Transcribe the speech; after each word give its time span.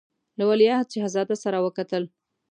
له 0.37 0.43
ولیعهد 0.49 0.87
شهزاده 0.93 1.35
سره 1.43 1.57
وکتل. 1.65 2.03